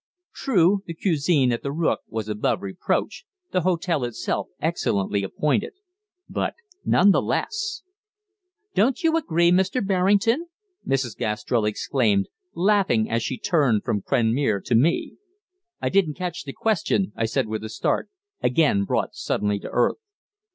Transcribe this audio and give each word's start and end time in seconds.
True, 0.33 0.81
the 0.87 0.95
cuisine 0.95 1.51
at 1.51 1.61
"The 1.61 1.71
Rook" 1.71 1.99
was 2.07 2.27
above 2.27 2.63
reproach, 2.63 3.23
the 3.51 3.61
hotel 3.61 4.03
itself 4.03 4.47
excellently 4.59 5.21
appointed, 5.23 5.73
but 6.27 6.55
none 6.83 7.11
the 7.11 7.21
less 7.21 7.83
"Don't 8.73 9.03
you 9.03 9.15
agree, 9.15 9.51
Mr. 9.51 9.85
Berrington?" 9.85 10.47
Mrs. 10.87 11.15
Gastrell 11.15 11.65
exclaimed, 11.65 12.29
laughing 12.55 13.11
as 13.11 13.21
she 13.21 13.37
turned 13.37 13.83
from 13.83 14.01
Cranmere 14.01 14.59
to 14.63 14.73
me. 14.73 15.17
"I 15.79 15.89
didn't 15.89 16.15
catch 16.15 16.45
the 16.45 16.53
question," 16.53 17.13
I 17.15 17.25
said 17.25 17.47
with 17.47 17.63
a 17.63 17.69
start, 17.69 18.09
again 18.41 18.85
brought 18.85 19.13
suddenly 19.13 19.59
to 19.59 19.69
earth. 19.69 19.97